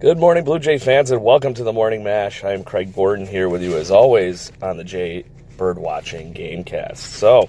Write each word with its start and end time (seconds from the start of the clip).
Good 0.00 0.16
morning, 0.16 0.44
Blue 0.44 0.60
Jay 0.60 0.78
fans, 0.78 1.10
and 1.10 1.24
welcome 1.24 1.54
to 1.54 1.64
the 1.64 1.72
Morning 1.72 2.04
Mash. 2.04 2.44
I 2.44 2.52
am 2.52 2.62
Craig 2.62 2.94
Gordon 2.94 3.26
here 3.26 3.48
with 3.48 3.64
you 3.64 3.76
as 3.76 3.90
always 3.90 4.52
on 4.62 4.76
the 4.76 4.84
Jay 4.84 5.24
Bird 5.56 5.76
Watching 5.76 6.32
Gamecast. 6.32 6.98
So, 6.98 7.48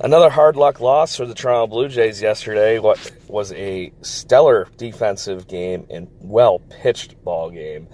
another 0.00 0.30
hard 0.30 0.56
luck 0.56 0.80
loss 0.80 1.16
for 1.16 1.26
the 1.26 1.34
Toronto 1.34 1.66
Blue 1.66 1.88
Jays 1.88 2.22
yesterday. 2.22 2.78
What 2.78 3.12
was 3.28 3.52
a 3.52 3.92
stellar 4.00 4.68
defensive 4.78 5.46
game 5.46 5.86
and 5.90 6.08
well 6.20 6.60
pitched 6.60 7.22
ball 7.22 7.50
game. 7.50 7.88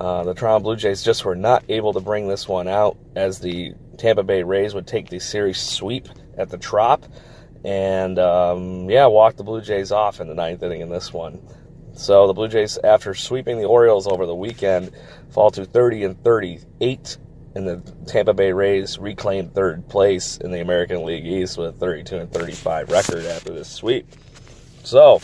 Uh, 0.00 0.24
the 0.24 0.32
Toronto 0.32 0.64
Blue 0.64 0.76
Jays 0.76 1.02
just 1.02 1.26
were 1.26 1.36
not 1.36 1.62
able 1.68 1.92
to 1.92 2.00
bring 2.00 2.26
this 2.26 2.48
one 2.48 2.68
out 2.68 2.96
as 3.14 3.38
the 3.38 3.74
Tampa 3.98 4.22
Bay 4.22 4.42
Rays 4.44 4.72
would 4.72 4.86
take 4.86 5.10
the 5.10 5.20
series 5.20 5.60
sweep 5.60 6.08
at 6.38 6.48
the 6.48 6.56
Trop 6.56 7.04
and 7.66 8.18
um, 8.18 8.88
yeah, 8.88 9.04
walk 9.04 9.36
the 9.36 9.44
Blue 9.44 9.60
Jays 9.60 9.92
off 9.92 10.20
in 10.22 10.28
the 10.28 10.34
ninth 10.34 10.62
inning 10.62 10.80
in 10.80 10.88
this 10.88 11.12
one. 11.12 11.46
So 11.94 12.26
the 12.26 12.34
Blue 12.34 12.48
Jays, 12.48 12.76
after 12.82 13.14
sweeping 13.14 13.58
the 13.58 13.66
Orioles 13.66 14.06
over 14.06 14.26
the 14.26 14.34
weekend, 14.34 14.90
fall 15.30 15.50
to 15.52 15.64
30 15.64 16.04
and 16.04 16.24
38, 16.24 17.18
and 17.54 17.66
the 17.66 17.76
Tampa 18.06 18.34
Bay 18.34 18.52
Rays 18.52 18.98
reclaim 18.98 19.48
third 19.48 19.88
place 19.88 20.36
in 20.38 20.50
the 20.50 20.60
American 20.60 21.04
League 21.04 21.24
East 21.24 21.56
with 21.56 21.68
a 21.68 21.72
32 21.72 22.16
and 22.16 22.32
35 22.32 22.90
record 22.90 23.24
after 23.26 23.52
this 23.52 23.68
sweep. 23.68 24.06
So 24.82 25.20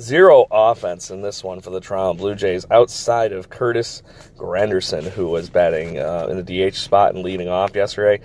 zero 0.00 0.46
offense 0.50 1.10
in 1.10 1.22
this 1.22 1.44
one 1.44 1.60
for 1.60 1.70
the 1.70 1.80
Toronto 1.80 2.14
Blue 2.14 2.34
Jays 2.34 2.66
outside 2.70 3.32
of 3.32 3.48
Curtis 3.48 4.02
Granderson, 4.36 5.04
who 5.04 5.28
was 5.28 5.50
batting 5.50 5.98
uh, 5.98 6.26
in 6.30 6.44
the 6.44 6.70
DH 6.70 6.74
spot 6.74 7.14
and 7.14 7.22
leading 7.22 7.48
off 7.48 7.76
yesterday. 7.76 8.24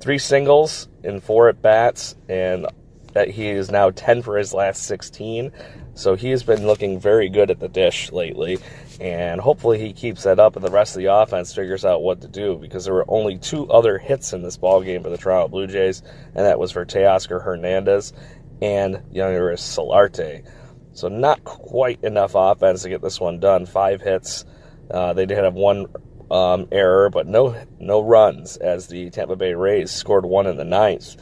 Three 0.00 0.18
singles 0.18 0.88
in 1.02 1.20
four 1.20 1.48
at 1.48 1.60
bats, 1.60 2.16
and 2.28 2.66
that 3.12 3.28
he 3.28 3.48
is 3.48 3.70
now 3.70 3.90
10 3.90 4.22
for 4.22 4.36
his 4.36 4.52
last 4.54 4.84
16. 4.84 5.52
So 5.96 6.14
he 6.14 6.30
has 6.30 6.42
been 6.42 6.66
looking 6.66 7.00
very 7.00 7.30
good 7.30 7.50
at 7.50 7.58
the 7.58 7.68
dish 7.68 8.12
lately, 8.12 8.58
and 9.00 9.40
hopefully 9.40 9.78
he 9.78 9.94
keeps 9.94 10.24
that 10.24 10.38
up 10.38 10.54
and 10.54 10.64
the 10.64 10.70
rest 10.70 10.94
of 10.94 11.02
the 11.02 11.12
offense 11.12 11.54
figures 11.54 11.86
out 11.86 12.02
what 12.02 12.20
to 12.20 12.28
do 12.28 12.56
because 12.56 12.84
there 12.84 12.92
were 12.92 13.06
only 13.08 13.38
two 13.38 13.66
other 13.70 13.96
hits 13.96 14.34
in 14.34 14.42
this 14.42 14.58
ball 14.58 14.82
game 14.82 15.02
for 15.02 15.08
the 15.08 15.16
Toronto 15.16 15.48
Blue 15.48 15.66
Jays, 15.66 16.02
and 16.34 16.44
that 16.44 16.58
was 16.58 16.70
for 16.70 16.84
Teoscar 16.84 17.42
Hernandez 17.42 18.12
and 18.60 18.96
Yangervis 19.10 19.60
Solarte. 19.60 20.46
So 20.92 21.08
not 21.08 21.44
quite 21.44 22.04
enough 22.04 22.32
offense 22.34 22.82
to 22.82 22.90
get 22.90 23.00
this 23.00 23.18
one 23.18 23.40
done. 23.40 23.64
Five 23.64 24.02
hits. 24.02 24.44
Uh, 24.90 25.14
they 25.14 25.24
did 25.24 25.38
have 25.38 25.54
one 25.54 25.86
um, 26.30 26.68
error, 26.72 27.08
but 27.08 27.26
no 27.26 27.56
no 27.80 28.02
runs 28.02 28.58
as 28.58 28.86
the 28.88 29.08
Tampa 29.08 29.36
Bay 29.36 29.54
Rays 29.54 29.90
scored 29.90 30.26
one 30.26 30.46
in 30.46 30.58
the 30.58 30.64
ninth. 30.64 31.16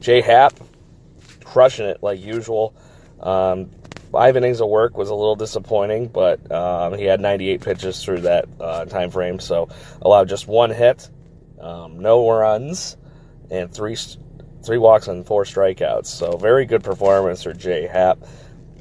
Jay 0.00 0.20
Happ 0.20 0.54
crushing 1.44 1.86
it 1.86 2.02
like 2.02 2.20
usual. 2.20 2.74
Um, 3.20 3.70
five 4.12 4.36
innings 4.36 4.60
of 4.60 4.68
work 4.68 4.96
was 4.96 5.08
a 5.08 5.14
little 5.14 5.34
disappointing, 5.34 6.08
but 6.08 6.52
um, 6.52 6.94
he 6.94 7.04
had 7.04 7.20
98 7.20 7.62
pitches 7.62 8.04
through 8.04 8.20
that 8.20 8.46
uh, 8.60 8.84
time 8.84 9.10
frame, 9.10 9.40
so 9.40 9.68
allowed 10.02 10.28
just 10.28 10.46
one 10.46 10.70
hit, 10.70 11.08
um, 11.60 11.98
no 11.98 12.30
runs, 12.30 12.96
and 13.50 13.72
three 13.72 13.96
three 14.64 14.78
walks 14.78 15.08
and 15.08 15.26
four 15.26 15.44
strikeouts. 15.44 16.06
So 16.06 16.36
very 16.36 16.66
good 16.66 16.84
performance 16.84 17.42
for 17.42 17.52
Jay 17.52 17.86
Happ. 17.88 18.18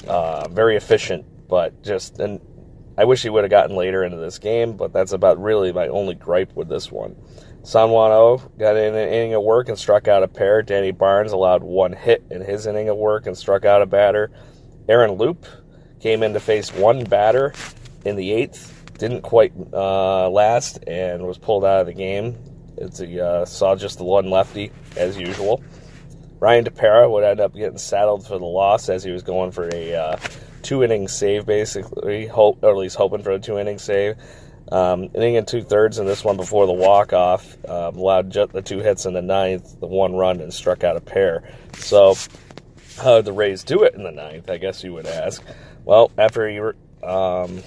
Uh, 0.07 0.47
very 0.49 0.75
efficient, 0.75 1.25
but 1.47 1.81
just 1.81 2.19
and 2.19 2.39
I 2.97 3.05
wish 3.05 3.23
he 3.23 3.29
would 3.29 3.43
have 3.43 3.51
gotten 3.51 3.75
later 3.75 4.03
into 4.03 4.17
this 4.17 4.37
game, 4.37 4.73
but 4.73 4.91
that's 4.91 5.13
about 5.13 5.41
really 5.41 5.71
my 5.71 5.87
only 5.87 6.13
gripe 6.13 6.53
with 6.55 6.67
this 6.67 6.91
one. 6.91 7.15
San 7.63 7.89
Juan 7.91 8.11
O 8.11 8.37
got 8.57 8.75
in 8.75 8.95
an 8.95 9.13
inning 9.13 9.33
of 9.33 9.43
work 9.43 9.69
and 9.69 9.77
struck 9.77 10.07
out 10.07 10.23
a 10.23 10.27
pair. 10.27 10.61
Danny 10.61 10.91
Barnes 10.91 11.31
allowed 11.31 11.63
one 11.63 11.93
hit 11.93 12.23
in 12.29 12.41
his 12.41 12.65
inning 12.65 12.89
of 12.89 12.97
work 12.97 13.27
and 13.27 13.37
struck 13.37 13.65
out 13.65 13.81
a 13.81 13.85
batter. 13.85 14.31
Aaron 14.89 15.11
Loup 15.11 15.45
came 15.99 16.23
in 16.23 16.33
to 16.33 16.39
face 16.39 16.73
one 16.73 17.03
batter 17.03 17.53
in 18.05 18.15
the 18.15 18.31
eighth. 18.31 18.77
Didn't 18.97 19.21
quite 19.21 19.53
uh, 19.73 20.29
last 20.29 20.83
and 20.87 21.25
was 21.25 21.37
pulled 21.37 21.65
out 21.65 21.81
of 21.81 21.87
the 21.87 21.93
game. 21.93 22.37
It's 22.77 22.99
a, 22.99 23.25
uh, 23.25 23.45
saw 23.45 23.75
just 23.75 23.97
the 23.97 24.03
one 24.03 24.29
lefty 24.29 24.71
as 24.95 25.17
usual. 25.17 25.63
Ryan 26.39 26.65
Tepera 26.65 27.09
would 27.09 27.23
end 27.23 27.39
up 27.39 27.53
getting 27.53 27.77
saddled 27.77 28.25
for 28.25 28.39
the 28.39 28.45
loss 28.45 28.89
as 28.89 29.03
he 29.03 29.11
was 29.11 29.21
going 29.21 29.51
for 29.51 29.69
a 29.73 29.93
uh, 29.93 30.17
two 30.63 30.83
inning 30.83 31.07
save, 31.07 31.45
basically, 31.45 32.25
hope 32.25 32.63
or 32.63 32.71
at 32.71 32.77
least 32.77 32.95
hoping 32.95 33.21
for 33.21 33.31
a 33.31 33.39
two 33.39 33.59
inning 33.59 33.77
save. 33.77 34.15
Um, 34.71 35.09
inning 35.13 35.37
and 35.37 35.47
two 35.47 35.63
thirds 35.63 35.99
in 35.99 36.05
this 36.05 36.23
one 36.23 36.37
before 36.37 36.65
the 36.65 36.73
walk 36.73 37.13
off 37.13 37.57
um, 37.67 37.97
allowed 37.97 38.31
just 38.31 38.53
the 38.53 38.61
two 38.61 38.79
hits 38.79 39.05
in 39.05 39.13
the 39.13 39.21
ninth, 39.21 39.79
the 39.79 39.87
one 39.87 40.15
run, 40.15 40.39
and 40.39 40.53
struck 40.53 40.83
out 40.83 40.95
a 40.95 41.01
pair. 41.01 41.43
So, 41.77 42.15
how 42.97 43.17
did 43.17 43.25
the 43.25 43.33
Rays 43.33 43.63
do 43.63 43.83
it 43.83 43.93
in 43.93 44.03
the 44.03 44.11
ninth? 44.11 44.49
I 44.49 44.57
guess 44.57 44.83
you 44.83 44.93
would 44.93 45.05
ask. 45.05 45.43
Well, 45.85 46.11
after 46.17 46.47
he 46.47 46.59
um, 47.05 47.61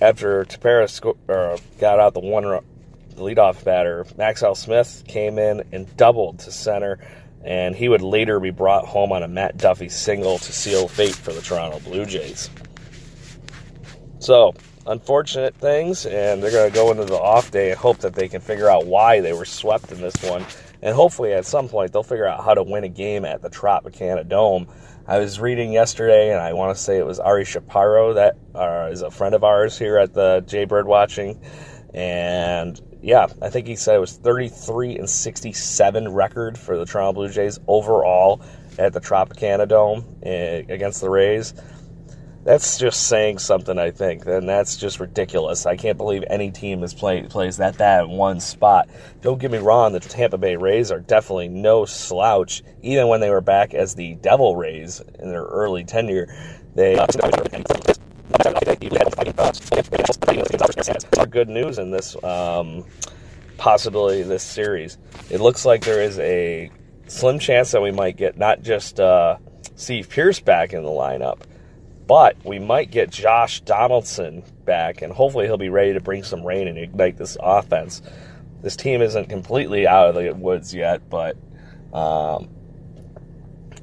after 0.00 0.44
Tepera 0.44 0.88
sco- 0.88 1.16
got 1.78 2.00
out 2.00 2.14
the 2.14 2.20
one 2.20 2.44
the 2.44 2.62
leadoff 3.16 3.64
batter, 3.64 4.04
Mallex 4.16 4.56
Smith 4.56 5.04
came 5.06 5.38
in 5.38 5.62
and 5.72 5.94
doubled 5.96 6.40
to 6.40 6.52
center, 6.52 6.98
and 7.44 7.74
he 7.74 7.88
would 7.88 8.02
later 8.02 8.40
be 8.40 8.50
brought 8.50 8.86
home 8.86 9.12
on 9.12 9.22
a 9.22 9.28
Matt 9.28 9.58
Duffy 9.58 9.88
single 9.88 10.38
to 10.38 10.52
seal 10.52 10.88
fate 10.88 11.14
for 11.14 11.32
the 11.32 11.42
Toronto 11.42 11.80
Blue 11.80 12.06
Jays. 12.06 12.48
So, 14.20 14.54
unfortunate 14.86 15.54
things, 15.54 16.06
and 16.06 16.42
they're 16.42 16.50
going 16.50 16.70
to 16.70 16.74
go 16.74 16.90
into 16.90 17.04
the 17.04 17.18
off 17.18 17.50
day 17.50 17.70
and 17.70 17.78
hope 17.78 17.98
that 17.98 18.14
they 18.14 18.28
can 18.28 18.40
figure 18.40 18.68
out 18.68 18.86
why 18.86 19.20
they 19.20 19.32
were 19.32 19.44
swept 19.44 19.92
in 19.92 20.00
this 20.00 20.16
one. 20.22 20.44
And 20.82 20.94
hopefully, 20.94 21.32
at 21.32 21.44
some 21.44 21.68
point, 21.68 21.92
they'll 21.92 22.02
figure 22.02 22.26
out 22.26 22.44
how 22.44 22.54
to 22.54 22.62
win 22.62 22.84
a 22.84 22.88
game 22.88 23.24
at 23.24 23.42
the 23.42 23.50
Tropicana 23.50 24.26
Dome. 24.26 24.66
I 25.06 25.18
was 25.18 25.40
reading 25.40 25.72
yesterday, 25.72 26.30
and 26.30 26.40
I 26.40 26.52
want 26.52 26.76
to 26.76 26.82
say 26.82 26.96
it 26.96 27.04
was 27.04 27.20
Ari 27.20 27.44
Shapiro 27.44 28.14
that 28.14 28.36
uh, 28.54 28.88
is 28.90 29.02
a 29.02 29.10
friend 29.10 29.34
of 29.34 29.44
ours 29.44 29.78
here 29.78 29.98
at 29.98 30.14
the 30.14 30.42
Jay 30.46 30.64
Bird 30.64 30.86
Watching. 30.86 31.40
And 31.92 32.80
yeah, 33.02 33.26
I 33.42 33.50
think 33.50 33.66
he 33.66 33.76
said 33.76 33.96
it 33.96 34.00
was 34.00 34.12
33 34.12 34.98
and 34.98 35.10
67 35.10 36.08
record 36.12 36.58
for 36.58 36.76
the 36.76 36.84
Toronto 36.84 37.12
Blue 37.12 37.28
Jays 37.28 37.58
overall 37.66 38.40
at 38.78 38.92
the 38.92 39.00
Tropicana 39.00 39.66
Dome 39.66 40.04
eh, 40.22 40.62
against 40.68 41.00
the 41.00 41.10
Rays. 41.10 41.54
That's 42.42 42.78
just 42.78 43.06
saying 43.06 43.38
something, 43.38 43.78
I 43.78 43.90
think, 43.90 44.24
and 44.26 44.48
that's 44.48 44.78
just 44.78 44.98
ridiculous. 44.98 45.66
I 45.66 45.76
can't 45.76 45.98
believe 45.98 46.24
any 46.28 46.50
team 46.50 46.80
has 46.80 46.94
played 46.94 47.28
plays 47.28 47.58
that 47.58 47.78
in 47.78 48.10
one 48.10 48.40
spot. 48.40 48.88
Don't 49.20 49.38
get 49.38 49.50
me 49.50 49.58
wrong; 49.58 49.92
the 49.92 50.00
Tampa 50.00 50.38
Bay 50.38 50.56
Rays 50.56 50.90
are 50.90 51.00
definitely 51.00 51.48
no 51.48 51.84
slouch. 51.84 52.62
Even 52.82 53.08
when 53.08 53.20
they 53.20 53.28
were 53.28 53.42
back 53.42 53.74
as 53.74 53.94
the 53.94 54.14
Devil 54.14 54.56
Rays 54.56 55.02
in 55.18 55.28
their 55.28 55.44
early 55.44 55.84
tenure, 55.84 56.34
they. 56.74 56.96
Uh, 56.96 57.06
are 61.18 61.26
good 61.26 61.48
news 61.48 61.78
in 61.78 61.90
this 61.90 62.16
um, 62.24 62.84
possibility 63.58 64.22
this 64.22 64.42
series. 64.42 64.96
It 65.28 65.40
looks 65.40 65.66
like 65.66 65.84
there 65.84 66.02
is 66.02 66.18
a 66.18 66.70
slim 67.06 67.38
chance 67.38 67.72
that 67.72 67.82
we 67.82 67.90
might 67.90 68.16
get 68.16 68.38
not 68.38 68.62
just 68.62 68.98
uh, 68.98 69.36
Steve 69.76 70.08
Pearce 70.08 70.40
back 70.40 70.72
in 70.72 70.82
the 70.82 70.88
lineup, 70.88 71.40
but 72.10 72.36
we 72.44 72.58
might 72.58 72.90
get 72.90 73.08
Josh 73.08 73.60
Donaldson 73.60 74.42
back, 74.64 75.00
and 75.00 75.12
hopefully 75.12 75.46
he'll 75.46 75.56
be 75.56 75.68
ready 75.68 75.92
to 75.92 76.00
bring 76.00 76.24
some 76.24 76.44
rain 76.44 76.66
and 76.66 76.76
ignite 76.76 77.16
this 77.16 77.36
offense. 77.40 78.02
This 78.62 78.74
team 78.74 79.00
isn't 79.00 79.28
completely 79.28 79.86
out 79.86 80.08
of 80.08 80.16
the 80.16 80.34
woods 80.34 80.74
yet, 80.74 81.08
but 81.08 81.36
um, 81.92 82.48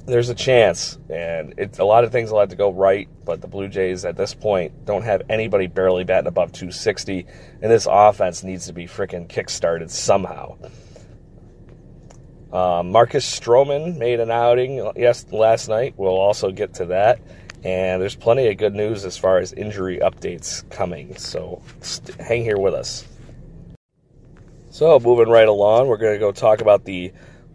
there's 0.07 0.27
a 0.27 0.35
chance, 0.35 0.97
and 1.09 1.53
it's 1.57 1.79
a 1.79 1.85
lot 1.85 2.03
of 2.03 2.11
things 2.11 2.29
will 2.29 2.41
have 2.41 2.49
to 2.49 2.57
go 2.57 2.69
right. 2.69 3.07
But 3.23 3.39
the 3.39 3.47
Blue 3.47 3.69
Jays 3.69 4.03
at 4.03 4.17
this 4.17 4.33
point 4.33 4.83
don't 4.83 5.03
have 5.03 5.21
anybody 5.29 5.67
barely 5.67 6.03
batting 6.03 6.27
above 6.27 6.51
260, 6.51 7.25
and 7.61 7.71
this 7.71 7.87
offense 7.89 8.43
needs 8.43 8.67
to 8.67 8.73
be 8.73 8.87
freaking 8.87 9.29
kickstarted 9.29 9.89
somehow. 9.89 10.57
Uh, 12.51 12.83
Marcus 12.83 13.25
Stroman 13.39 13.97
made 13.97 14.19
an 14.19 14.31
outing 14.31 14.91
yes 14.97 15.25
last 15.31 15.69
night. 15.69 15.93
We'll 15.95 16.17
also 16.17 16.51
get 16.51 16.73
to 16.75 16.87
that, 16.87 17.21
and 17.63 18.01
there's 18.01 18.15
plenty 18.15 18.47
of 18.47 18.57
good 18.57 18.75
news 18.75 19.05
as 19.05 19.17
far 19.17 19.39
as 19.39 19.53
injury 19.53 19.99
updates 19.99 20.69
coming. 20.69 21.15
So 21.17 21.61
st- 21.81 22.19
hang 22.19 22.43
here 22.43 22.57
with 22.57 22.73
us. 22.73 23.05
So 24.69 24.99
moving 24.99 25.29
right 25.29 25.47
along, 25.47 25.87
we're 25.87 25.97
going 25.97 26.13
to 26.13 26.19
go 26.19 26.31
talk 26.31 26.61
about 26.61 26.85
the 26.85 27.11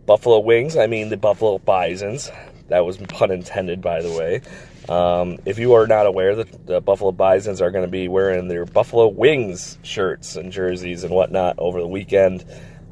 Buffalo 0.06 0.40
Wings. 0.40 0.76
I 0.76 0.86
mean 0.86 1.08
the 1.08 1.16
Buffalo 1.16 1.58
Bisons. 1.58 2.30
That 2.68 2.84
was 2.84 2.96
pun 2.96 3.30
intended, 3.30 3.80
by 3.80 4.02
the 4.02 4.10
way. 4.10 4.40
Um, 4.88 5.38
if 5.44 5.58
you 5.58 5.74
are 5.74 5.86
not 5.86 6.06
aware, 6.06 6.34
the, 6.34 6.46
the 6.64 6.80
Buffalo 6.80 7.12
Bisons 7.12 7.60
are 7.60 7.70
going 7.70 7.84
to 7.84 7.90
be 7.90 8.08
wearing 8.08 8.48
their 8.48 8.64
Buffalo 8.64 9.06
Wings 9.06 9.78
shirts 9.82 10.34
and 10.34 10.50
jerseys 10.50 11.04
and 11.04 11.14
whatnot 11.14 11.56
over 11.58 11.80
the 11.80 11.86
weekend. 11.86 12.44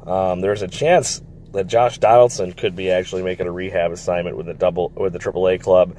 Um, 0.05 0.39
there's 0.39 0.61
a 0.61 0.67
chance 0.67 1.21
that 1.51 1.67
Josh 1.67 1.97
Donaldson 1.97 2.53
could 2.53 2.75
be 2.75 2.89
actually 2.89 3.23
making 3.23 3.47
a 3.47 3.51
rehab 3.51 3.91
assignment 3.91 4.37
with 4.37 4.45
the 4.45 4.53
double 4.53 4.89
with 4.95 5.13
the 5.13 5.19
AAA 5.19 5.61
club 5.61 5.97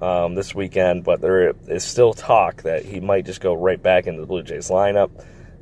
um, 0.00 0.34
this 0.34 0.54
weekend, 0.54 1.04
but 1.04 1.20
there 1.20 1.54
is 1.68 1.84
still 1.84 2.14
talk 2.14 2.62
that 2.62 2.84
he 2.84 3.00
might 3.00 3.26
just 3.26 3.40
go 3.40 3.54
right 3.54 3.82
back 3.82 4.06
into 4.06 4.20
the 4.20 4.26
Blue 4.26 4.42
Jays 4.42 4.68
lineup. 4.68 5.10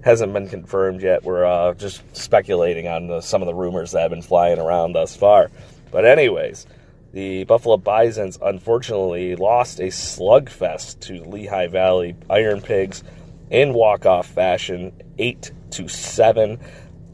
Hasn't 0.03 0.33
been 0.33 0.49
confirmed 0.49 1.03
yet. 1.03 1.23
We're 1.23 1.45
uh, 1.45 1.75
just 1.75 2.03
speculating 2.17 2.89
on 2.89 3.07
the, 3.07 3.21
some 3.21 3.43
of 3.43 3.47
the 3.47 3.55
rumors 3.55 3.93
that 3.93 4.01
have 4.01 4.11
been 4.11 4.23
flying 4.23 4.59
around 4.59 4.95
thus 4.95 5.15
far. 5.15 5.51
But 5.93 6.05
anyways, 6.05 6.67
the 7.13 7.45
Buffalo 7.45 7.77
Bisons 7.77 8.39
unfortunately 8.43 9.37
lost 9.37 9.79
a 9.79 9.89
slugfest 9.89 11.01
to 11.01 11.23
Lehigh 11.25 11.69
Valley 11.69 12.17
Iron 12.31 12.63
Pigs 12.63 13.05
in 13.51 13.75
walk-off 13.75 14.27
fashion, 14.27 14.93
eight 15.19 15.53
to 15.73 15.89
seven. 15.89 16.59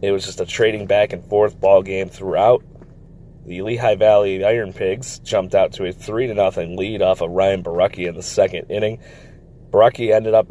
It 0.01 0.13
was 0.13 0.25
just 0.25 0.41
a 0.41 0.47
trading 0.47 0.87
back 0.87 1.13
and 1.13 1.25
forth 1.25 1.61
ball 1.61 1.83
game 1.83 2.09
throughout. 2.09 2.63
The 3.49 3.63
Lehigh 3.63 3.95
Valley 3.95 4.45
Iron 4.45 4.75
Pigs 4.75 5.21
jumped 5.21 5.55
out 5.55 5.73
to 5.73 5.87
a 5.87 5.93
three 5.93 6.27
to 6.27 6.35
nothing 6.35 6.77
lead 6.77 7.01
off 7.01 7.23
of 7.23 7.31
Ryan 7.31 7.63
Borucki 7.63 8.07
in 8.07 8.15
the 8.15 8.23
second 8.23 8.71
inning. 8.71 9.01
Borucki 9.71 10.15
ended 10.15 10.35
up 10.35 10.51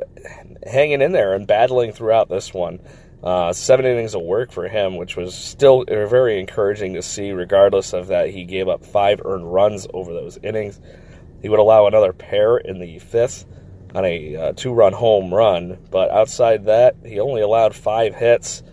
hanging 0.66 1.04
in 1.04 1.12
there 1.12 1.36
and 1.36 1.46
battling 1.46 1.92
throughout 1.92 2.28
this 2.28 2.56
one. 2.56 2.80
Uh, 3.22 3.54
seven 3.54 3.86
innings 3.86 4.16
of 4.16 4.24
work 4.24 4.52
for 4.52 4.68
him, 4.68 4.96
which 4.96 5.16
was 5.16 5.36
still 5.36 5.86
very 5.88 6.40
encouraging 6.40 6.96
to 6.96 7.04
see, 7.04 7.32
regardless 7.32 7.94
of 7.94 8.08
that 8.08 8.32
he 8.32 8.46
gave 8.46 8.68
up 8.68 8.84
five 8.84 9.22
earned 9.24 9.54
runs 9.54 9.86
over 9.94 10.12
those 10.12 10.40
innings. 10.42 10.82
He 11.44 11.50
would 11.50 11.60
allow 11.60 11.86
another 11.86 12.14
pair 12.14 12.58
in 12.58 12.80
the 12.80 12.98
fifth 12.98 13.46
on 13.94 14.06
a 14.06 14.36
uh, 14.36 14.54
two 14.54 14.74
run 14.74 14.94
home 14.94 15.32
run, 15.32 15.78
but 15.92 16.10
outside 16.10 16.66
that, 16.66 16.96
he 17.06 17.20
only 17.20 17.42
allowed 17.42 17.76
five 17.76 18.16
hits. 18.16 18.64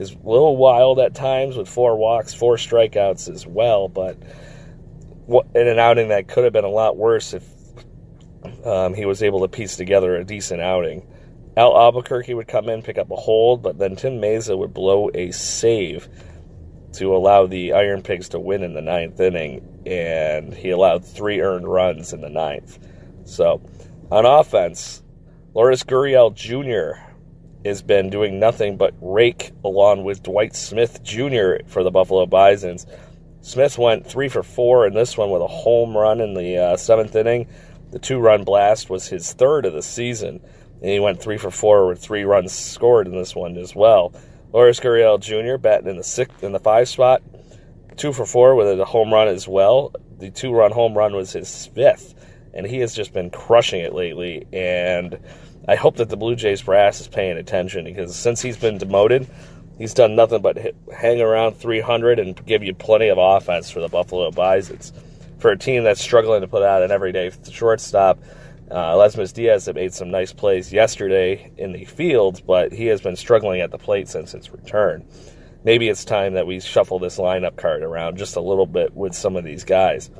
He's 0.00 0.12
a 0.12 0.18
little 0.26 0.56
wild 0.56 0.98
at 0.98 1.14
times 1.14 1.58
with 1.58 1.68
four 1.68 1.94
walks, 1.94 2.32
four 2.32 2.56
strikeouts 2.56 3.28
as 3.28 3.46
well, 3.46 3.86
but 3.86 4.16
in 5.54 5.68
an 5.68 5.78
outing 5.78 6.08
that 6.08 6.26
could 6.26 6.44
have 6.44 6.54
been 6.54 6.64
a 6.64 6.70
lot 6.70 6.96
worse 6.96 7.34
if 7.34 7.44
um, 8.64 8.94
he 8.94 9.04
was 9.04 9.22
able 9.22 9.40
to 9.40 9.48
piece 9.48 9.76
together 9.76 10.16
a 10.16 10.24
decent 10.24 10.62
outing. 10.62 11.06
Al 11.54 11.74
Alburquerque 11.74 12.34
would 12.34 12.48
come 12.48 12.70
in, 12.70 12.80
pick 12.80 12.96
up 12.96 13.10
a 13.10 13.16
hold, 13.16 13.62
but 13.62 13.76
then 13.76 13.94
Tim 13.94 14.14
Mayza 14.14 14.56
would 14.56 14.72
blow 14.72 15.10
a 15.12 15.32
save 15.32 16.08
to 16.94 17.14
allow 17.14 17.46
the 17.46 17.74
Iron 17.74 18.00
Pigs 18.00 18.30
to 18.30 18.40
win 18.40 18.62
in 18.62 18.72
the 18.72 18.80
ninth 18.80 19.20
inning, 19.20 19.82
and 19.84 20.54
he 20.54 20.70
allowed 20.70 21.04
three 21.04 21.42
earned 21.42 21.68
runs 21.68 22.14
in 22.14 22.22
the 22.22 22.30
ninth. 22.30 22.78
So, 23.26 23.60
on 24.10 24.24
offense, 24.24 25.02
Lourdes 25.52 25.84
Gurriel 25.84 26.34
Jr. 26.34 27.09
has 27.64 27.82
been 27.82 28.10
doing 28.10 28.38
nothing 28.38 28.76
but 28.76 28.94
rake 29.00 29.52
along 29.64 30.04
with 30.04 30.22
Dwight 30.22 30.54
Smith 30.54 31.02
Jr. 31.02 31.56
for 31.66 31.82
the 31.82 31.90
Buffalo 31.90 32.26
Bisons. 32.26 32.86
Smith 33.42 33.78
went 33.78 34.06
three 34.06 34.28
for 34.28 34.42
four 34.42 34.86
in 34.86 34.94
this 34.94 35.16
one 35.16 35.30
with 35.30 35.42
a 35.42 35.46
home 35.46 35.96
run 35.96 36.20
in 36.20 36.34
the 36.34 36.56
uh, 36.58 36.76
seventh 36.76 37.16
inning. 37.16 37.48
The 37.90 37.98
two 37.98 38.18
run 38.18 38.44
blast 38.44 38.90
was 38.90 39.08
his 39.08 39.32
third 39.32 39.66
of 39.66 39.72
the 39.72 39.82
season, 39.82 40.40
and 40.80 40.90
he 40.90 41.00
went 41.00 41.20
three 41.20 41.38
for 41.38 41.50
four 41.50 41.88
with 41.88 42.00
three 42.00 42.24
runs 42.24 42.52
scored 42.52 43.06
in 43.06 43.14
this 43.16 43.34
one 43.34 43.56
as 43.56 43.74
well. 43.74 44.12
Lourdes 44.52 44.80
Gurriel 44.80 45.20
Jr. 45.20 45.58
batting 45.58 45.88
in 45.88 45.96
the 45.96 46.04
sixth 46.04 46.42
in 46.42 46.52
the 46.52 46.60
five 46.60 46.88
spot, 46.88 47.22
two 47.96 48.12
for 48.12 48.26
four 48.26 48.54
with 48.54 48.78
a 48.78 48.84
home 48.84 49.12
run 49.12 49.28
as 49.28 49.46
well. 49.46 49.92
The 50.18 50.30
two 50.30 50.52
run 50.52 50.72
home 50.72 50.96
run 50.96 51.14
was 51.14 51.32
his 51.32 51.66
fifth, 51.66 52.14
and 52.52 52.66
he 52.66 52.78
has 52.80 52.94
just 52.94 53.12
been 53.12 53.30
crushing 53.30 53.80
it 53.80 53.94
lately. 53.94 54.46
And 54.52 55.18
I 55.68 55.76
hope 55.76 55.96
that 55.96 56.08
the 56.08 56.16
Blue 56.16 56.36
Jays 56.36 56.62
brass 56.62 57.00
is 57.00 57.08
paying 57.08 57.36
attention 57.36 57.84
because 57.84 58.14
since 58.16 58.40
he's 58.40 58.56
been 58.56 58.78
demoted, 58.78 59.28
he's 59.78 59.94
done 59.94 60.16
nothing 60.16 60.42
but 60.42 60.56
hit, 60.56 60.76
hang 60.94 61.20
around 61.20 61.54
300 61.56 62.18
and 62.18 62.46
give 62.46 62.62
you 62.62 62.74
plenty 62.74 63.08
of 63.08 63.18
offense 63.18 63.70
for 63.70 63.80
the 63.80 63.88
Buffalo 63.88 64.30
Bisons 64.30 64.92
for 65.40 65.50
a 65.50 65.58
team 65.58 65.84
that's 65.84 66.00
struggling 66.00 66.42
to 66.42 66.48
put 66.48 66.62
out 66.62 66.82
an 66.82 66.90
everyday 66.90 67.30
shortstop. 67.50 68.18
Uh, 68.70 68.94
Aledmys 68.94 69.32
Diaz 69.32 69.66
had 69.66 69.74
made 69.74 69.92
some 69.92 70.10
nice 70.10 70.32
plays 70.32 70.72
yesterday 70.72 71.50
in 71.56 71.72
the 71.72 71.84
field, 71.84 72.42
but 72.46 72.72
he 72.72 72.86
has 72.86 73.00
been 73.00 73.16
struggling 73.16 73.60
at 73.60 73.70
the 73.70 73.78
plate 73.78 74.08
since 74.08 74.32
his 74.32 74.50
return. 74.50 75.04
Maybe 75.64 75.88
it's 75.88 76.04
time 76.04 76.34
that 76.34 76.46
we 76.46 76.60
shuffle 76.60 76.98
this 76.98 77.18
lineup 77.18 77.56
card 77.56 77.82
around 77.82 78.16
just 78.16 78.36
a 78.36 78.40
little 78.40 78.66
bit 78.66 78.94
with 78.94 79.14
some 79.14 79.36
of 79.36 79.44
these 79.44 79.64
guys. 79.64 80.10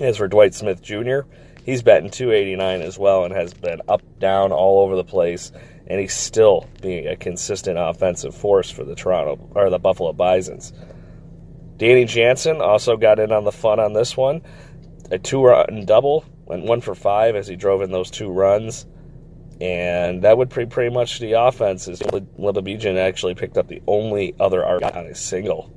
As 0.00 0.16
for 0.16 0.26
Dwight 0.26 0.54
Smith 0.54 0.82
Jr., 0.82 1.20
he's 1.64 1.82
batting 1.82 2.10
289 2.10 2.82
as 2.82 2.98
well 2.98 3.24
and 3.24 3.34
has 3.34 3.54
been 3.54 3.80
up, 3.88 4.02
down, 4.18 4.52
all 4.52 4.84
over 4.84 4.96
the 4.96 5.04
place, 5.04 5.52
and 5.86 6.00
he's 6.00 6.14
still 6.14 6.68
being 6.80 7.06
a 7.06 7.16
consistent 7.16 7.78
offensive 7.78 8.34
force 8.34 8.70
for 8.70 8.84
the 8.84 8.94
Toronto 8.94 9.48
or 9.54 9.70
the 9.70 9.78
Buffalo 9.78 10.12
Bisons. 10.12 10.72
Danny 11.76 12.04
Jansen 12.04 12.60
also 12.60 12.96
got 12.96 13.18
in 13.18 13.32
on 13.32 13.44
the 13.44 13.52
fun 13.52 13.80
on 13.80 13.92
this 13.92 14.16
one. 14.16 14.42
A 15.10 15.18
two 15.18 15.44
run 15.44 15.84
double, 15.84 16.24
went 16.44 16.64
one 16.64 16.80
for 16.80 16.94
five 16.94 17.34
as 17.34 17.46
he 17.46 17.56
drove 17.56 17.82
in 17.82 17.90
those 17.90 18.10
two 18.10 18.30
runs. 18.30 18.86
And 19.60 20.22
that 20.22 20.38
would 20.38 20.48
be 20.48 20.66
pretty 20.66 20.92
much 20.92 21.20
the 21.20 21.32
offense. 21.32 21.86
Is 21.86 22.00
Lebebijan 22.00 22.96
actually 22.96 23.34
picked 23.34 23.56
up 23.56 23.68
the 23.68 23.82
only 23.86 24.34
other 24.40 24.60
RBI 24.60 24.96
on 24.96 25.06
a 25.06 25.14
single. 25.14 25.70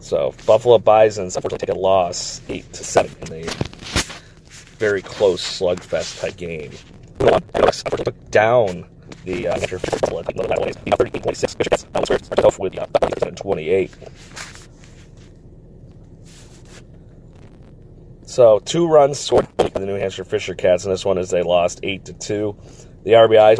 So 0.00 0.34
Buffalo 0.46 0.78
Bisons 0.78 1.36
unfortunately 1.36 1.66
take 1.66 1.76
a 1.76 1.78
loss, 1.78 2.40
eight 2.48 2.72
to 2.74 2.84
seven, 2.84 3.10
in 3.32 3.48
a 3.48 3.67
very 4.78 5.02
close 5.02 5.42
slugfest 5.42 6.20
type 6.20 6.36
game. 6.36 6.72
Down 8.30 8.86
the 9.24 9.48
uh, 9.48 9.58
Fisher 9.58 9.78
Fisher 9.78 10.14
like 10.14 10.28
another 10.30 10.48
battle 10.48 10.64
is 10.64 10.76
38.6 10.76 11.56
Fisher 11.56 11.70
gets 11.70 11.82
that 11.82 12.00
was 12.00 12.10
where 12.58 12.70
with 12.70 13.22
uh, 13.22 13.30
28. 13.30 13.90
So 18.26 18.60
two 18.60 18.86
runs 18.86 19.18
scored 19.18 19.48
for 19.58 19.68
the 19.68 19.86
New 19.86 19.96
Hampshire 19.96 20.24
Fisher 20.24 20.54
Cats, 20.54 20.84
and 20.84 20.92
this 20.92 21.04
one 21.04 21.18
is 21.18 21.30
they 21.30 21.42
lost 21.42 21.80
eight 21.82 22.04
to 22.04 22.12
two. 22.12 22.56
The 23.04 23.12
RBIs 23.12 23.58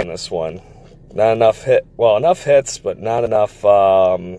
in 0.00 0.08
this 0.08 0.30
one. 0.30 0.60
Not 1.12 1.32
enough 1.32 1.64
hit, 1.64 1.86
well, 1.96 2.16
enough 2.16 2.44
hits, 2.44 2.78
but 2.78 3.00
not 3.00 3.24
enough 3.24 3.64
um, 3.64 4.38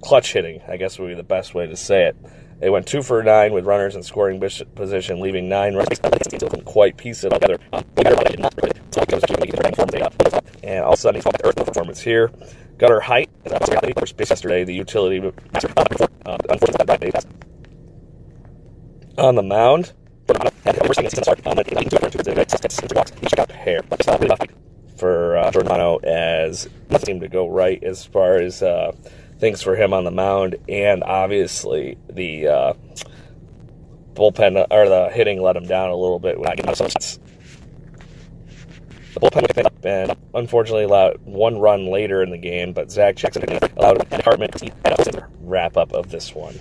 clutch 0.00 0.32
hitting. 0.32 0.62
I 0.68 0.76
guess 0.76 0.98
would 0.98 1.08
be 1.08 1.14
the 1.14 1.22
best 1.22 1.54
way 1.54 1.66
to 1.66 1.76
say 1.76 2.06
it. 2.06 2.16
They 2.60 2.68
went 2.68 2.86
two 2.86 3.02
for 3.02 3.22
nine 3.22 3.52
with 3.54 3.64
runners 3.64 3.96
in 3.96 4.02
scoring 4.02 4.38
position, 4.38 5.20
leaving 5.20 5.48
nine 5.48 5.74
runs. 5.74 5.98
Couldn't 5.98 6.64
quite 6.66 6.96
piece 6.96 7.24
it 7.24 7.30
together. 7.30 7.58
And 10.62 10.84
all 10.84 10.92
of 10.92 10.98
a 10.98 11.00
sudden, 11.00 11.22
he's 11.22 11.26
earth 11.42 11.56
performance 11.56 12.00
here. 12.00 12.30
Gutter 12.76 13.00
Height, 13.00 13.30
course, 13.94 14.12
yesterday, 14.18 14.64
the 14.64 14.74
utility 14.74 15.18
unfortunately 15.18 17.12
on 19.18 19.34
the 19.34 19.42
mound. 19.42 19.92
For 24.96 25.36
uh, 25.36 25.50
Giordano, 25.50 25.96
as 25.98 26.68
seemed 27.04 27.22
to 27.22 27.28
go 27.28 27.48
right 27.48 27.82
as 27.82 28.04
far 28.04 28.36
as 28.36 28.62
uh, 28.62 28.92
things 29.40 29.62
for 29.62 29.74
him 29.74 29.92
on 29.92 30.04
the 30.04 30.10
mound, 30.10 30.56
and 30.68 31.02
obviously 31.02 31.96
the 32.08 32.46
uh, 32.46 32.72
bullpen 34.14 34.66
or 34.70 34.88
the 34.88 35.10
hitting 35.12 35.40
let 35.40 35.56
him 35.56 35.66
down 35.66 35.90
a 35.90 35.96
little 35.96 36.18
bit. 36.18 36.38
Not 36.38 36.56
getting 36.56 36.72
The 39.14 39.20
bullpen 39.20 39.54
picked 39.54 39.66
up 39.66 39.84
and 39.84 40.14
unfortunately 40.34 40.84
allowed 40.84 41.18
one 41.24 41.58
run 41.58 41.86
later 41.86 42.22
in 42.22 42.30
the 42.30 42.38
game, 42.38 42.72
but 42.72 42.92
Zach 42.92 43.16
Jackson 43.16 43.42
allowed 43.76 44.06
Hartman 44.22 44.50
to 44.52 45.26
wrap 45.40 45.76
up 45.76 45.92
of 45.92 46.10
this 46.10 46.34
one. 46.34 46.60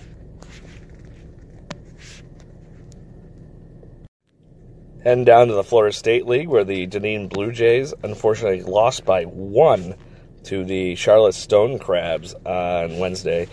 Heading 5.04 5.26
down 5.26 5.48
to 5.48 5.54
the 5.54 5.64
Florida 5.64 5.96
State 5.96 6.26
League, 6.28 6.50
where 6.50 6.66
the 6.66 6.86
Dunedin 6.86 7.28
Blue 7.30 7.52
Jays 7.52 7.94
unfortunately 8.04 8.64
lost 8.64 9.06
by 9.06 9.24
one 9.24 9.96
to 10.46 10.64
the 10.64 10.96
Charlotte 10.96 11.36
Stone 11.36 11.80
Crabs 11.80 12.34
on 12.46 13.00
Wednesday. 13.00 13.48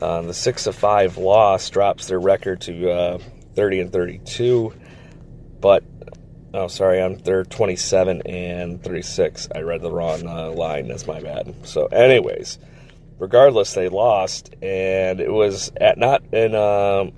Uh, 0.00 0.22
the 0.22 0.34
six 0.34 0.64
to 0.64 0.72
five 0.72 1.16
loss 1.16 1.68
drops 1.70 2.06
their 2.06 2.20
record 2.20 2.60
to 2.62 2.90
uh, 2.90 3.18
30 3.54 3.80
and 3.80 3.92
32, 3.92 4.72
but 5.60 5.82
oh, 6.54 6.68
sorry, 6.68 7.02
I'm 7.02 7.18
they're 7.18 7.44
27 7.44 8.22
and 8.22 8.82
36. 8.82 9.48
I 9.54 9.60
read 9.60 9.82
the 9.82 9.90
wrong 9.90 10.26
uh, 10.26 10.50
line. 10.50 10.88
That's 10.88 11.06
my 11.06 11.20
bad. 11.20 11.54
So, 11.64 11.86
anyways, 11.86 12.58
regardless, 13.18 13.74
they 13.74 13.88
lost, 13.88 14.54
and 14.62 15.20
it 15.20 15.32
was 15.32 15.72
at 15.80 15.98
not 15.98 16.22
in. 16.32 16.54
Um, 16.54 17.12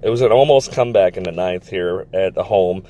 it 0.00 0.10
was 0.10 0.20
an 0.20 0.30
almost 0.30 0.72
comeback 0.72 1.16
in 1.16 1.24
the 1.24 1.32
ninth 1.32 1.68
here 1.68 2.06
at 2.12 2.34
the 2.34 2.44
home. 2.44 2.84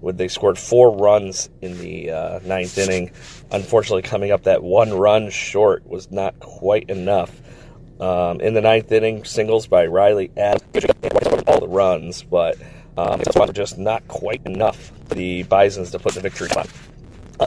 Where 0.00 0.12
they 0.12 0.28
scored 0.28 0.58
four 0.58 0.96
runs 0.96 1.50
in 1.60 1.78
the 1.78 2.10
uh, 2.12 2.40
ninth 2.44 2.78
inning. 2.78 3.10
Unfortunately, 3.50 4.02
coming 4.02 4.30
up 4.30 4.44
that 4.44 4.62
one 4.62 4.92
run 4.92 5.30
short 5.30 5.86
was 5.86 6.10
not 6.10 6.38
quite 6.38 6.88
enough. 6.88 7.32
Um, 8.00 8.40
in 8.40 8.54
the 8.54 8.60
ninth 8.60 8.92
inning, 8.92 9.24
singles 9.24 9.66
by 9.66 9.86
Riley 9.86 10.30
Adams 10.36 10.62
all 11.48 11.60
the 11.60 11.68
runs, 11.68 12.22
but 12.22 12.56
um, 12.96 13.20
just 13.52 13.78
not 13.78 14.06
quite 14.06 14.44
enough 14.44 14.92
for 15.08 15.14
the 15.14 15.42
Bisons 15.44 15.90
to 15.92 15.98
put 15.98 16.14
the 16.14 16.20
victory 16.20 16.48
on. 16.56 16.66
Uh, 17.40 17.46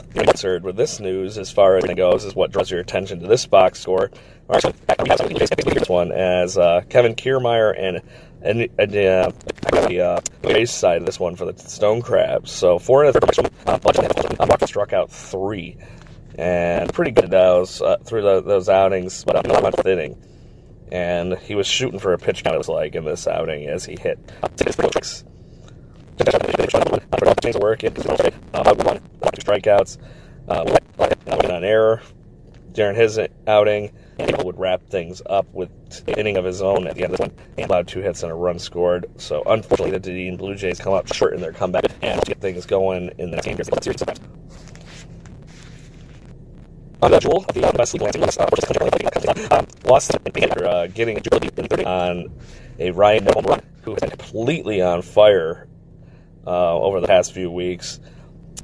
with 0.62 0.76
this 0.76 1.00
news, 1.00 1.38
as 1.38 1.50
far 1.50 1.76
as 1.76 1.84
it 1.84 1.94
goes, 1.96 2.24
is 2.24 2.34
what 2.34 2.50
draws 2.50 2.70
your 2.70 2.80
attention 2.80 3.20
to 3.20 3.26
this 3.26 3.46
box 3.46 3.80
score. 3.80 4.10
This 4.48 5.88
one 5.88 6.12
as 6.12 6.58
uh, 6.58 6.82
Kevin 6.88 7.14
Kiermaier 7.14 7.74
and 7.78 8.02
and, 8.44 8.68
and 8.78 8.96
uh, 8.96 9.32
the 9.86 10.00
uh, 10.00 10.20
base 10.42 10.70
side 10.70 10.98
of 10.98 11.06
this 11.06 11.18
one 11.20 11.36
for 11.36 11.50
the 11.50 11.58
Stone 11.58 12.02
Crabs. 12.02 12.50
So 12.50 12.78
four 12.78 13.04
and 13.04 13.14
a 13.14 13.20
third. 13.20 13.48
Uh, 13.66 13.78
Buck 14.46 14.66
struck 14.66 14.92
out 14.92 15.10
three, 15.10 15.76
and 16.36 16.92
pretty 16.92 17.12
good 17.12 17.30
those 17.30 17.80
uh, 17.80 17.98
through 18.04 18.22
the, 18.22 18.42
those 18.42 18.68
outings, 18.68 19.24
but 19.24 19.46
not 19.46 19.62
much 19.62 19.86
inning. 19.86 20.20
And 20.90 21.38
he 21.38 21.54
was 21.54 21.66
shooting 21.66 21.98
for 21.98 22.12
a 22.12 22.18
pitch 22.18 22.44
count. 22.44 22.54
It 22.54 22.58
was 22.58 22.68
like 22.68 22.94
in 22.94 23.04
this 23.04 23.26
outing 23.26 23.66
as 23.66 23.84
he 23.84 23.96
hit 23.98 24.18
six. 24.56 25.24
Things 26.18 27.56
work. 27.56 27.82
Uh, 27.82 27.90
two 27.90 28.00
strikeouts. 29.40 29.98
Uh, 30.48 30.78
on 31.62 31.64
error 31.64 32.02
during 32.72 32.96
his 32.96 33.18
outing. 33.46 33.92
He 34.26 34.44
would 34.44 34.58
wrap 34.58 34.82
things 34.88 35.22
up 35.26 35.46
with 35.52 35.70
an 36.06 36.14
inning 36.14 36.36
of 36.36 36.44
his 36.44 36.62
own 36.62 36.86
at 36.86 36.94
the 36.94 37.04
end 37.04 37.14
of 37.14 37.18
the 37.18 37.24
one 37.24 37.32
and 37.58 37.70
allowed 37.70 37.88
two 37.88 38.00
hits 38.00 38.22
and 38.22 38.32
a 38.32 38.34
run 38.34 38.58
scored. 38.58 39.06
So 39.16 39.42
unfortunately, 39.46 39.92
the 39.92 40.00
Dunedin 40.00 40.36
Blue 40.36 40.54
Jays 40.54 40.78
come 40.78 40.92
up 40.92 41.12
short 41.12 41.34
in 41.34 41.40
their 41.40 41.52
comeback 41.52 41.84
and 42.02 42.20
get 42.24 42.40
things 42.40 42.66
going 42.66 43.10
in 43.18 43.30
the 43.30 43.36
next 43.36 43.46
game. 43.46 44.16
On 47.02 47.10
the 47.10 47.18
Jewel, 47.18 47.44
the 47.52 47.72
best 47.76 47.94
league 47.94 48.02
Lansing 48.02 48.22
um, 49.50 49.66
lost 49.84 50.14
after 50.14 50.66
uh, 50.66 50.86
getting 50.86 51.18
on 51.84 52.32
a 52.78 52.90
Ryan 52.92 53.24
Nome 53.24 53.44
run 53.44 53.62
who 53.82 53.92
has 53.92 54.00
been 54.00 54.10
completely 54.10 54.82
on 54.82 55.02
fire 55.02 55.66
uh, 56.46 56.78
over 56.78 57.00
the 57.00 57.08
past 57.08 57.32
few 57.32 57.50
weeks. 57.50 57.98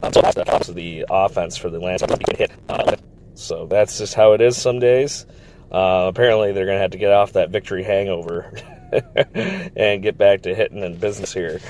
Um, 0.02 0.12
so 0.12 0.22
that's 0.22 0.36
the, 0.36 0.72
the 0.72 1.06
offense 1.10 1.56
for 1.56 1.68
the 1.70 1.80
Lansing 1.80 2.08
hit. 2.36 2.52
Uh, 2.68 2.96
so 3.34 3.66
that's 3.66 3.98
just 3.98 4.14
how 4.14 4.32
it 4.32 4.40
is 4.40 4.56
some 4.56 4.78
days. 4.78 5.26
Uh, 5.70 6.06
apparently, 6.08 6.52
they're 6.52 6.64
going 6.64 6.76
to 6.76 6.82
have 6.82 6.92
to 6.92 6.98
get 6.98 7.12
off 7.12 7.32
that 7.32 7.50
victory 7.50 7.82
hangover 7.82 8.52
and 9.76 10.02
get 10.02 10.16
back 10.16 10.42
to 10.42 10.54
hitting 10.54 10.82
in 10.82 10.96
business 10.96 11.32
here. 11.32 11.60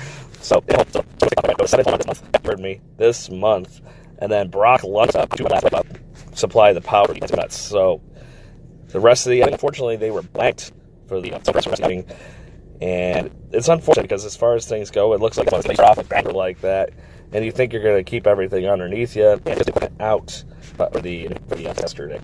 So, 0.41 0.63
heard 2.45 2.59
me 2.59 2.79
this 2.97 3.29
month, 3.29 3.81
and 4.19 4.31
then 4.31 4.49
Brock 4.49 4.83
Lund 4.83 5.15
up 5.15 5.29
to 5.35 5.85
supply 6.33 6.71
the 6.71 6.81
power 6.81 7.13
nuts. 7.13 7.59
So, 7.59 8.01
the 8.87 8.99
rest 8.99 9.25
of 9.27 9.31
the 9.31 9.41
unfortunately, 9.41 9.97
they 9.97 10.11
were 10.11 10.23
blanked 10.23 10.71
for 11.07 11.19
the 11.19 11.33
meeting, 11.81 12.05
and 12.79 13.31
it's 13.51 13.67
unfortunate 13.67 14.03
because 14.03 14.23
as 14.23 14.37
far 14.37 14.55
as 14.55 14.65
things 14.65 14.89
go, 14.91 15.13
it 15.13 15.19
looks 15.19 15.37
like 15.37 15.49
it's 15.51 15.79
off 15.79 15.97
a 15.97 16.31
like 16.31 16.61
that, 16.61 16.91
and 17.33 17.43
you 17.43 17.51
think 17.51 17.73
you're 17.73 17.83
going 17.83 18.03
to 18.03 18.09
keep 18.09 18.25
everything 18.25 18.65
underneath 18.65 19.15
you, 19.17 19.27
and 19.27 19.45
just 19.45 19.69
out 19.99 20.43
for 20.77 21.01
the 21.01 21.27
for 21.49 21.55
the 21.55 21.63
yesterday. 21.63 22.21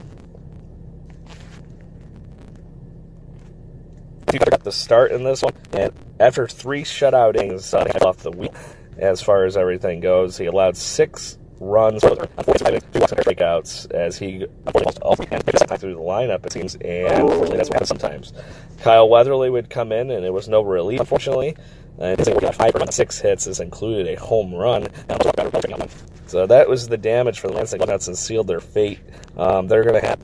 He 4.32 4.39
got 4.39 4.63
the 4.63 4.72
start 4.72 5.12
in 5.12 5.24
this 5.24 5.41
one, 5.41 5.53
and 5.74 5.94
after 6.20 6.48
three 6.48 6.84
shutout 6.84 7.36
innings 7.36 7.74
uh, 7.74 7.86
off 8.01 8.17
the 8.17 8.32
week, 8.32 8.51
as 8.98 9.22
far 9.22 9.46
as 9.46 9.55
everything 9.55 10.00
goes, 10.00 10.38
he 10.38 10.46
allowed 10.46 10.75
six 10.75 11.38
runs, 11.60 12.01
two 12.01 12.10
strikeouts 12.10 13.91
as 13.91 14.17
he 14.17 14.46
all 15.01 15.15
through 15.15 15.96
the 15.96 16.00
lineup, 16.00 16.46
it 16.46 16.53
seems, 16.53 16.75
and 16.75 17.08
unfortunately 17.08 17.58
that's 17.58 17.70
what 17.70 17.75
happens 17.75 17.89
sometimes. 17.89 18.34
Kyle 18.82 19.08
Weatherly 19.08 19.50
would 19.50 19.70
come 19.70 19.91
in, 19.91 20.12
and 20.12 20.25
it 20.25 20.34
was 20.34 20.48
no 20.48 20.62
relief, 20.62 21.00
unfortunately. 21.00 21.55
And 21.98 22.20
he 22.20 22.34
got 22.34 22.55
five 22.55 22.75
runs, 22.75 22.94
six 22.94 23.20
hits, 23.20 23.46
has 23.46 23.62
included 23.62 24.08
a 24.08 24.20
home 24.20 24.53
run. 24.53 24.88
So 26.27 26.46
that 26.46 26.67
was 26.67 26.88
the 26.89 26.98
damage 26.98 27.39
for 27.39 27.48
the 27.48 27.53
Lansing 27.53 27.79
Nuts 27.79 28.08
and 28.08 28.17
sealed 28.17 28.48
their 28.48 28.60
fate. 28.60 29.00
Um, 29.38 29.67
they're 29.67 29.84
going 29.84 30.01
to 30.01 30.05
have 30.05 30.20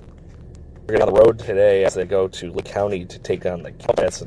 they're 0.92 1.08
on 1.08 1.14
the 1.14 1.20
road 1.20 1.40
today 1.40 1.86
as 1.86 1.94
they 1.94 2.06
go 2.06 2.28
to 2.28 2.52
Lee 2.52 2.64
County 2.64 3.06
to 3.06 3.20
take 3.20 3.46
on 3.46 3.64
the 3.64 3.72
Cats. 3.72 4.24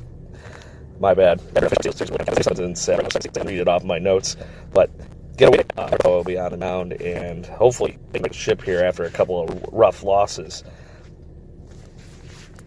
My 0.99 1.13
bad. 1.13 1.41
I 1.57 1.61
read 1.61 1.73
it 3.61 3.69
off 3.69 3.85
my 3.85 3.99
notes, 3.99 4.37
but 4.73 4.91
get 5.37 5.49
away. 5.49 5.65
Uh, 5.77 5.97
will 6.05 6.25
be 6.25 6.39
on 6.39 6.53
the 6.53 6.57
mound, 6.57 6.93
and 6.95 7.45
hopefully 7.45 7.99
make 8.13 8.27
a 8.27 8.33
ship 8.33 8.63
here 8.63 8.83
after 8.85 9.05
a 9.05 9.11
couple 9.11 9.43
of 9.43 9.63
rough 9.73 10.03
losses. 10.03 10.65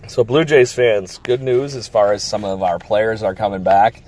So, 0.07 0.23
Blue 0.23 0.45
Jays 0.45 0.71
fans, 0.73 1.17
good 1.23 1.41
news 1.41 1.75
as 1.75 1.87
far 1.87 2.13
as 2.13 2.23
some 2.23 2.45
of 2.45 2.61
our 2.61 2.79
players 2.79 3.23
are 3.23 3.35
coming 3.35 3.63
back. 3.63 4.03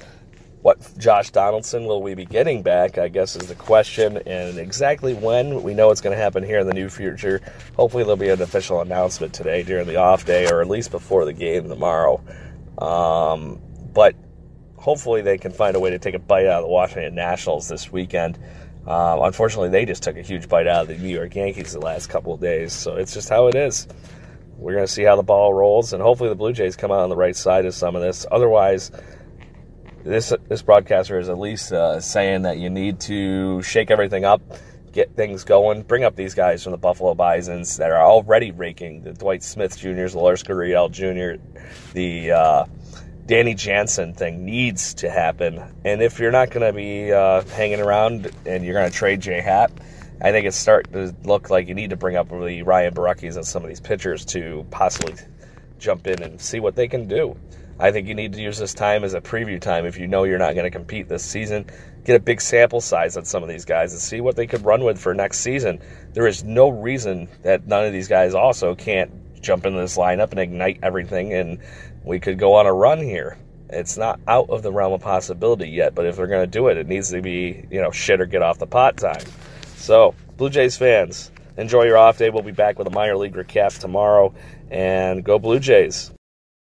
What 0.62 0.98
Josh 0.98 1.30
Donaldson 1.30 1.86
will 1.86 2.02
we 2.02 2.16
be 2.16 2.26
getting 2.26 2.64
back? 2.64 2.98
I 2.98 3.08
guess 3.08 3.38
is 3.38 3.48
the 3.48 3.56
question, 3.56 4.18
and 4.26 4.60
exactly 4.60 5.14
when 5.14 5.64
we 5.64 5.74
know 5.74 5.90
it's 5.90 6.02
going 6.02 6.16
to 6.16 6.22
happen 6.22 6.44
here 6.44 6.60
in 6.60 6.68
the 6.68 6.74
near 6.74 6.90
future. 6.90 7.42
Hopefully, 7.78 8.04
there'll 8.04 8.18
be 8.18 8.28
an 8.28 8.42
official 8.42 8.82
announcement 8.82 9.34
today 9.34 9.64
during 9.64 9.88
the 9.88 9.96
off 9.96 10.26
day, 10.26 10.50
or 10.50 10.62
at 10.62 10.68
least 10.68 10.92
before 10.92 11.24
the 11.24 11.32
game 11.32 11.70
tomorrow. 11.70 12.22
Um, 12.78 13.62
but 13.94 14.16
hopefully, 14.76 15.22
they 15.22 15.38
can 15.38 15.54
find 15.54 15.78
a 15.78 15.80
way 15.80 15.92
to 15.92 16.00
take 16.00 16.14
a 16.14 16.20
bite 16.20 16.46
out 16.46 16.60
of 16.60 16.64
the 16.64 16.70
Washington 16.70 17.16
Nationals 17.16 17.70
this 17.70 17.90
weekend. 17.90 18.38
Uh, 18.86 19.18
unfortunately, 19.22 19.70
they 19.70 19.86
just 19.86 20.04
took 20.04 20.18
a 20.18 20.22
huge 20.22 20.50
bite 20.50 20.68
out 20.68 20.82
of 20.82 20.88
the 20.90 20.98
New 20.98 21.14
York 21.14 21.36
Yankees 21.36 21.72
the 21.72 21.80
last 21.80 22.08
couple 22.08 22.34
of 22.34 22.42
days, 22.42 22.74
so 22.74 22.98
it's 22.98 23.14
just 23.14 23.30
how 23.30 23.48
it 23.48 23.56
is. 23.56 23.88
We're 24.58 24.74
going 24.74 24.86
to 24.86 24.92
see 24.92 25.04
how 25.04 25.16
the 25.16 25.24
ball 25.24 25.54
rolls, 25.54 25.94
and 25.94 26.04
hopefully, 26.04 26.28
the 26.28 26.36
Blue 26.36 26.52
Jays 26.52 26.76
come 26.76 26.92
out 26.92 27.00
on 27.00 27.10
the 27.10 27.16
right 27.16 27.36
side 27.36 27.66
of 27.66 27.74
some 27.74 27.96
of 27.96 28.02
this. 28.02 28.26
Otherwise, 28.30 28.92
this 30.04 30.34
this 30.48 30.62
broadcaster 30.62 31.20
is 31.20 31.30
at 31.30 31.38
least 31.38 31.72
uh, 31.72 32.00
saying 32.00 32.44
that 32.44 32.58
you 32.58 32.70
need 32.70 33.00
to 33.02 33.62
shake 33.62 33.92
everything 33.92 34.26
up, 34.26 34.42
get 34.92 35.16
things 35.16 35.44
going, 35.44 35.84
bring 35.84 36.04
up 36.04 36.16
these 36.16 36.34
guys 36.34 36.64
from 36.64 36.72
the 36.72 36.78
Buffalo 36.78 37.14
Bisons 37.14 37.78
that 37.78 37.92
are 37.92 38.02
already 38.02 38.52
raking 38.52 39.04
the 39.04 39.14
Dwight 39.14 39.44
Smith 39.44 39.80
the 39.80 40.12
Lourdes 40.16 40.44
Gurriel 40.44 40.90
Jr., 40.92 41.42
the 41.94 42.32
uh, 42.32 42.66
Danny 43.26 43.54
Jansen 43.54 44.14
thing 44.14 44.44
needs 44.44 44.96
to 44.96 45.10
happen. 45.10 45.62
And 45.86 46.02
if 46.02 46.20
you're 46.20 46.32
not 46.32 46.50
going 46.50 46.66
to 46.66 46.74
be 46.74 47.14
uh, 47.14 47.44
hanging 47.44 47.80
around 47.80 48.32
and 48.46 48.66
you're 48.66 48.74
going 48.74 48.90
to 48.90 48.96
trade 48.96 49.22
J 49.22 49.40
Hat, 49.40 49.72
I 50.22 50.32
think 50.32 50.48
it's 50.48 50.58
starting 50.58 50.94
to 50.94 51.16
look 51.24 51.50
like 51.50 51.68
you 51.68 51.76
need 51.76 51.92
to 51.92 51.96
bring 51.96 52.16
up 52.16 52.30
the 52.30 52.64
Ryan 52.64 52.94
Borucki's 52.94 53.36
and 53.36 53.46
some 53.46 53.64
of 53.64 53.70
these 53.70 53.80
pitchers 53.80 54.26
to 54.26 54.66
possibly 54.72 55.14
jump 55.78 56.08
in 56.08 56.22
and 56.24 56.42
see 56.42 56.60
what 56.60 56.76
they 56.76 56.88
can 56.88 57.08
do. 57.08 57.38
I 57.80 57.92
think 57.92 58.08
you 58.08 58.16
need 58.16 58.34
to 58.34 58.42
use 58.42 58.58
this 58.58 58.74
time 58.74 59.06
as 59.06 59.14
a 59.14 59.22
preview 59.22 59.60
time 59.60 59.86
if 59.86 59.98
you 59.98 60.06
know 60.06 60.26
you're 60.26 60.38
not 60.38 60.54
going 60.54 60.66
to 60.66 60.70
compete 60.70 61.08
this 61.08 61.24
season. 61.24 61.66
Get 62.04 62.18
a 62.18 62.20
big 62.20 62.42
sample 62.42 62.82
size 62.82 63.16
on 63.16 63.24
some 63.24 63.42
of 63.42 63.48
these 63.48 63.64
guys 63.64 63.94
and 63.94 64.02
see 64.02 64.20
what 64.20 64.36
they 64.36 64.48
could 64.48 64.66
run 64.66 64.84
with 64.84 65.00
for 65.00 65.14
next 65.14 65.40
season. 65.40 65.80
There 66.14 66.28
is 66.28 66.44
no 66.44 66.70
reason 66.70 67.30
that 67.44 67.68
none 67.68 67.86
of 67.86 67.94
these 67.94 68.10
guys 68.10 68.34
also 68.34 68.76
can't 68.76 69.12
jump 69.42 69.66
into 69.66 69.80
this 69.80 69.96
lineup 69.96 70.32
and 70.32 70.40
ignite 70.40 70.80
everything, 70.84 71.34
and 71.34 71.60
we 72.04 72.20
could 72.20 72.38
go 72.38 72.56
on 72.56 72.66
a 72.66 72.74
run 72.74 73.00
here. 73.00 73.38
It's 73.70 73.98
not 73.98 74.20
out 74.28 74.50
of 74.50 74.62
the 74.62 74.74
realm 74.74 74.92
of 74.92 75.02
possibility 75.02 75.70
yet, 75.70 75.96
but 75.96 76.06
if 76.06 76.18
they're 76.18 76.28
going 76.28 76.42
to 76.44 76.48
do 76.48 76.68
it, 76.68 76.78
it 76.78 76.88
needs 76.88 77.12
to 77.12 77.22
be, 77.22 77.66
you 77.72 77.80
know, 77.82 77.92
shit 77.92 78.20
or 78.20 78.26
get 78.26 78.42
off 78.42 78.60
the 78.60 78.68
pot 78.68 78.98
time. 78.98 79.24
So, 79.78 80.16
Blue 80.36 80.50
Jays 80.50 80.76
fans, 80.76 81.32
enjoy 81.56 81.84
your 81.84 81.98
off 81.98 82.18
day. 82.18 82.30
We'll 82.30 82.44
be 82.44 82.52
back 82.52 82.78
with 82.78 82.88
a 82.88 82.92
minor 82.92 83.16
league 83.16 83.36
recap 83.36 83.80
tomorrow, 83.80 84.34
and 84.70 85.24
go 85.24 85.40
Blue 85.40 85.60
Jays. 85.60 86.12